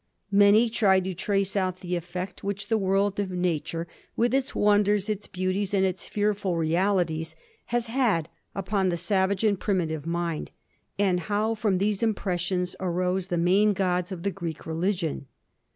[0.31, 3.85] Many try to trace out the effect which the world of nature
[4.15, 7.35] with its wonders, its beauties, and its fearful realities,
[7.65, 10.49] has had upon the savage and primitive mind,
[10.97, 15.27] and how from these impressions arose the main gods of the Greek religion.